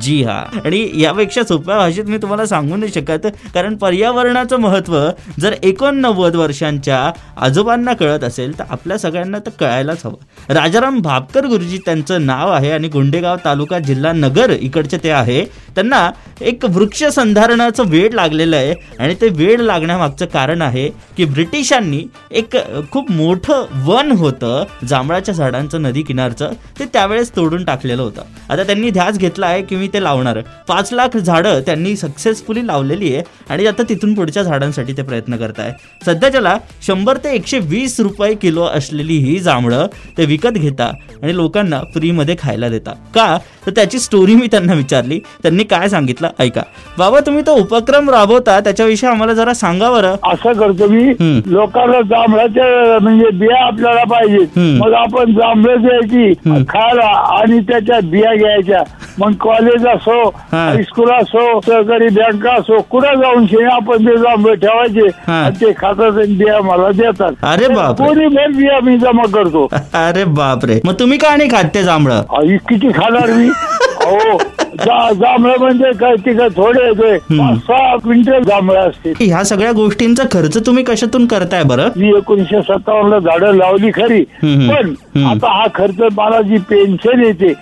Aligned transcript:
जी 0.00 0.22
हा. 0.22 0.32
आणि 0.64 0.78
यापेक्षा 1.00 1.42
सोप्या 1.44 1.76
भाषेत 1.78 2.04
मी 2.04 2.16
तुम्हाला 2.18 2.44
सांगू 2.46 2.76
नाही 2.76 2.92
शकत 2.92 3.26
कारण 3.54 3.76
पर्यावरणाचं 3.76 4.60
महत्त्व 4.60 4.98
जर 5.40 5.54
एकोणनव्वद 5.62 6.36
वर्षांच्या 6.36 6.98
आजोबांना 7.36 7.92
कळत 7.92 8.24
असेल 8.24 8.58
तर 8.58 8.64
आपल्या 8.70 8.98
सगळ्यांना 8.98 9.38
तर 9.38 9.50
कळायलाच 9.60 10.04
हवं. 10.04 10.52
राजाराम 10.54 11.00
भापकर 11.02 11.46
गुरुजी 11.46 11.78
त्यांचं 11.86 12.26
नाव 12.26 12.50
आहे 12.52 12.70
आणि 12.70 12.88
गुंडेगाव 12.88 13.36
तालुका 13.44 13.78
जिल्हा 13.78 14.12
नगर 14.12 14.50
इकडचे 14.50 14.98
ते 15.04 15.10
आहे. 15.10 15.44
त्यांना 15.74 16.10
एक 16.40 16.64
वृक्ष 16.66 17.02
संधारणाचं 17.04 17.88
वेळ 17.88 18.12
लागलेलं 18.14 18.56
आहे 18.56 18.74
आणि 18.98 19.14
ते 19.20 19.28
वेळ 19.28 19.60
लागण्यामागचं 19.60 20.26
कारण 20.26 20.62
आहे 20.62 20.88
की 21.16 21.24
ब्रिटिशांनी 21.24 22.02
एक 22.30 22.56
खूप 22.92 23.10
मोठं 23.10 23.64
वन 23.84 24.10
होतं 24.12 24.64
जांभळाच्या 24.88 25.34
झाडांचं 25.34 25.82
नदी 25.82 26.02
किनारचं 26.02 26.52
ते 26.78 26.84
त्यावेळेस 26.92 27.34
तोडून 27.36 27.64
टाकलेलं 27.64 28.02
होतं. 28.02 28.22
आता 28.50 28.62
त्यांनी 28.62 28.90
ध्यास 28.90 29.18
घेतला 29.18 29.45
आहे 29.46 29.62
की 29.62 29.76
मी 29.76 29.88
ते 29.88 30.02
लावणार. 30.02 30.40
पाच 30.68 30.92
लाख 30.92 31.16
झाडं 31.16 31.60
त्यांनी 31.66 31.94
सक्सेसफुली 31.96 32.66
लावलेली 32.66 33.14
आहे 33.14 33.22
आणि 33.50 33.66
आता 33.66 33.82
तिथून 33.88 34.14
पुढच्या 34.14 34.42
झाडांसाठी 34.42 34.92
ते 34.92 35.02
प्रयत्न 35.02 35.36
करत 35.36 35.58
आहे 35.58 35.72
सध्याच्याला 36.06 36.56
शंभर 36.86 37.16
ते 37.16 37.34
एकशे 37.34 37.58
वीस 37.58 37.98
रुपये 38.00 38.34
किलो 38.34 38.64
असलेली 38.64 39.16
ही 39.18 39.38
जांभळं 39.38 39.86
ते 40.18 40.24
विकत 40.24 40.56
घेता 40.56 40.90
आणि 41.22 41.36
लोकांना 41.36 41.80
फ्रीमध्ये 41.94 42.34
खायला 42.38 42.68
देता. 42.68 42.92
का? 43.14 43.36
तर 43.66 43.70
त्याची 43.70 43.98
स्टोरी 43.98 44.34
मी 44.34 44.46
त्यांना 44.46 44.72
विचारली. 44.72 45.18
त्यांनी 45.42 45.64
काय 45.64 45.88
सांगितलं? 45.88 46.28
ऐका. 46.38 46.62
बाबा 46.98 47.20
तुम्ही 47.20 47.42
तो 47.46 47.54
उपक्रम 47.56 48.10
राबवता 48.10 48.58
त्याच्याविषयी 48.60 49.10
आम्हाला 49.10 49.34
जरा 49.34 49.54
सांगा 49.54 49.90
बरं. 49.90 50.16
असं 50.24 50.52
करतो 50.52 50.88
मी. 50.88 51.12
लोकांना 51.46 52.00
जांभळाच्या 52.00 52.98
म्हणजे 52.98 53.30
बिया 53.38 53.64
आपल्याला 53.66 54.04
पाहिजे. 54.04 54.60
मग 54.78 54.92
आपण 54.94 55.32
जांभळं 55.32 55.82
द्यायची. 55.82 56.32
खायला 56.68 57.06
आणि 57.38 57.58
त्याच्या 57.60 58.00
बिया 58.04 58.34
घ्यायच्या. 58.34 58.82
मग 59.18 59.32
कॉलेज 59.40 59.86
असो. 59.86 60.28
हायस्कूल 60.52 61.10
असो 61.10 61.44
सहकारी 61.60 62.08
बँक 62.14 62.46
असो 62.48 62.80
कुठं 62.90 63.20
जाऊन 63.20 63.46
शे 63.46 63.64
आपण 63.66 64.06
ते 64.06 64.16
जांभळे 64.16 64.54
ठेवायचे. 64.56 65.06
आणि 65.32 65.60
ते 65.60 65.72
खातात 65.76 66.18
आणि 66.18 66.34
बिया 66.34 66.60
मला 66.62 66.90
देतात 66.96 67.44
अरे 67.52 67.68
बापरे. 67.68 68.06
कोणी 68.06 68.26
भर 68.26 68.50
बिया 68.56 68.78
मी 68.82 68.96
जमा 68.98 69.26
करतो 69.34 69.66
अरे 69.98 70.24
बापरे 70.34 70.80
मग 70.84 70.94
तुम्ही 71.00 71.18
का 71.18 71.34
नाही 71.36 71.50
खात 71.50 71.74
ते 71.74 71.82
जांभळं 71.82 72.56
किती 72.68 72.88
खाणार 72.94 73.30
मी 73.30 73.48
हो 74.04 74.38
जांभळं 74.84 75.58
म्हणजे 75.58 75.90
काय 75.92 76.14
ते 76.26 76.34
काय 76.34 76.48
थोडे 76.56 76.84
येतोय 76.86 77.18
सहा 77.56 77.96
क्विंटल 77.96 78.42
जांभळं 78.42 78.88
असते 78.88 79.12
ह्या 79.20 79.42
सगळ्या 79.44 79.72
गोष्टींचा 79.72 80.22
खर्च 80.32 80.66
तुम्ही 80.66 80.84
कशातून 80.84 81.26
करताय 81.26 81.62
बरं? 81.62 81.88
मी 81.96 82.08
एकोणीशे 82.08 82.60
सत्तावन्न 82.62 83.12
ला 83.12 83.18
झाडं 83.18 83.54
लावली 83.56 83.90
खरी. 83.94 84.22
पण. 84.42 84.94
आता 85.26 85.52
हा 85.52 85.66
खर्च 85.74 86.00
मला 86.16 86.40
जी 86.42 86.56
पेन्शन 86.70 87.24
येते. 87.24 87.52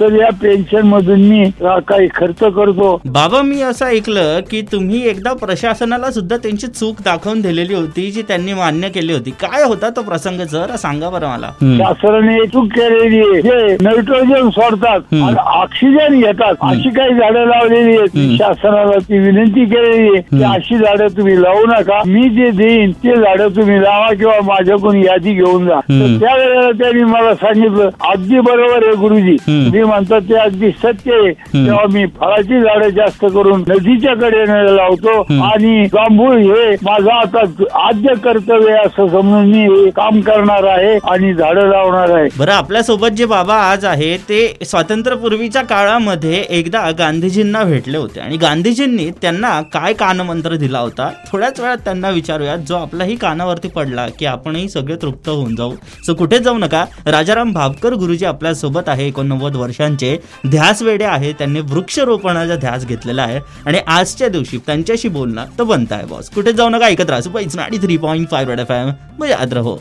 तर 0.00 0.12
या 0.12 0.28
पेन्शन 0.42 0.86
मधून 0.86 1.20
मी 1.20 1.44
काही 1.62 2.08
खर्च 2.14 2.38
करतो. 2.38 2.94
बाबा 3.06 3.42
मी 3.42 3.60
असं 3.62 3.86
ऐकलं 3.86 4.40
की 4.50 4.60
तुम्ही 4.72 5.06
एकदा 5.08 5.32
प्रशासनाला 5.32 6.10
सुद्धा 6.10 6.36
त्यांची 6.36 6.66
चूक 6.66 6.96
दाखवून 7.04 7.40
दिलेली 7.40 7.74
होती 7.74 8.10
जी 8.10 8.22
त्यांनी 8.22 8.52
मान्य 8.52 8.88
केली 8.88 9.12
होती. 9.12 9.30
काय 9.40 9.62
होता 9.62 9.90
तो 9.96 10.02
प्रसंग 10.02 10.40
जरा 10.52 10.76
सांगा 10.76 11.10
बरं 11.10 11.28
मला. 11.28 11.50
शासनाने 11.78 12.44
चूक 12.46 12.66
केलेली 12.72 13.18
आहे. 13.18 13.40
जे 13.42 13.76
नायट्रोजन 13.82 14.48
सोडतात. 14.50 15.14
आणि 15.14 15.36
ऑक्सिजन 15.60 16.20
घेतात. 16.20 16.54
अशी 16.62 16.90
काही 16.96 17.14
झाडं 17.14 17.46
लावलेली 17.48 17.96
आहेत. 17.96 18.36
शासनाला 18.38 18.98
ती 19.08 19.18
विनंती 19.18 19.64
केलेली 19.64 20.08
आहे 20.08 20.20
की. 20.22 20.42
अशी 20.46 20.76
झाडं 20.76 21.16
तुम्ही 21.16 21.40
लावू 21.42 21.64
नका 21.68 22.00
मी 22.06 22.28
जे 22.36 22.50
देईन 22.56 22.90
ते 23.04 23.14
झाडं 23.16 23.48
तुम्ही 23.56 23.80
लावा 23.82 24.12
किंवा 24.18 24.38
माझ्याकडून 24.44 24.96
यादी 25.04 25.32
घेऊन 25.34 25.66
जा. 25.66 25.80
तर 25.80 26.16
त्यावेळेला 26.20 26.70
त्यांनी 26.82 27.02
मला 27.12 27.34
सांगितलं 27.34 27.88
अगदी 28.10 28.40
बरोबर 28.40 28.86
आहे 28.86 28.94
गुरुजी. 29.00 29.36
तुम्ही 29.46 29.82
म्हणतात 29.82 30.20
ते 30.28 30.34
अगदी 30.40 30.70
सत्य 30.82 31.14
आहे 31.14 31.32
तेव्हा 31.54 31.84
मी 31.92 32.04
फळाची 32.20 32.60
झाडं 32.60 32.88
जास्त 32.96 33.24
करून 33.34 33.62
नदीच्या 33.68 34.14
कडेने 34.16 34.74
लावतो. 34.76 35.20
आणि 35.46 35.84
जांभूळ 35.92 36.36
हे 36.36 36.70
माझं 36.82 37.10
आता 37.12 37.40
आद्य 37.86 38.14
कर्तव्य 38.24 38.72
आहे 38.72 38.86
असं 38.86 39.06
समजून 39.08 39.50
मी 39.50 39.62
हे 39.64 39.90
काम 39.96 40.20
करणार 40.26 40.64
आहे 40.68 40.96
आणि 41.10 41.32
झाडं 41.34 41.68
लावणार 41.68 42.10
आहे 42.16 42.28
बरं 42.38 42.52
आपल्यासोबत 42.52 43.16
जे 43.16 43.26
बाबा 43.26 43.54
आज 43.62 43.84
आहे 43.84 44.16
ते 44.28 44.40
स्वातंत्र्यपूर्वीच्या 44.64 45.62
काळामध्ये 45.64 46.44
एकदा 46.50 46.90
गांधीजींना 46.90 47.62
भेटले 47.64 47.98
होते. 47.98 48.20
आणि 48.20 48.36
गांधीजींनी 48.36 49.08
त्यांना 49.22 49.60
काय 49.72 49.92
कानमंत्र 49.92 50.56
दिला 50.56 50.78
होता 50.78 51.10
थोड्याच 51.28 51.60
वेळात 51.60 51.78
त्यांना 51.78 52.10
विचारूयात 52.10 52.58
जो 52.58 52.76
आपलाही 52.76 53.16
कानावरती 53.16 53.68
पडला 53.68 54.06
की 54.18 54.26
आपणही 54.26 54.68
सगळे 54.68 54.96
तृप्त 55.02 55.28
होऊन 55.28 55.54
जाऊ. 55.56 55.74
सो 56.06 56.14
कुठेच 56.14 56.42
जाऊ 56.42 56.58
नका. 56.58 56.84
राजाराम 57.06 57.52
भापकर 57.52 57.94
गुरुजी 57.94 58.24
आपल्यासोबत 58.24 58.88
आहे 58.88 59.06
एकोणनव्वद 59.08 59.56
वर्षांचे. 59.56 60.16
ध्यास 60.48 60.82
वेडे 60.82 61.04
आहे 61.04 61.32
त्यांनी 61.32 61.60
वृक्षरोपणाचा 61.60 62.56
ध्यास 62.56 62.86
घेतलेला 62.86 63.22
आहे. 63.22 63.40
आणि 63.66 63.78
आजच्या 63.86 64.28
दिवशी 64.28 64.58
त्यांच्याशी 64.58 65.08
बोलणं 65.08 65.44
तर 65.58 65.64
बनत 65.64 65.92
आहे 65.92 66.06
बॉस 66.06 66.30
कुठे 66.30 66.52
जाऊ 66.52 66.68
नका 66.68 66.86
ऐकत 66.86 67.10
राहा. 67.10 67.20
Super 67.20 67.40
hits 67.40 67.56
ninety 67.56 67.78
three 67.78 67.96
point 67.96 68.28
five 68.30 68.60
F 68.60 68.70
M 68.70 68.90
मजात 69.18 69.52
रहो. 69.52 69.78